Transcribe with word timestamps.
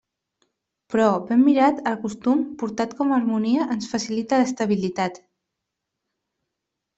Però, 0.93 1.09
ben 1.31 1.43
mirat, 1.49 1.81
el 1.91 1.97
costum, 2.05 2.41
portat 2.63 2.95
com 3.01 3.11
a 3.11 3.19
harmonia, 3.19 3.67
ens 3.77 3.91
facilita 3.93 4.41
l'estabilitat. 4.41 5.21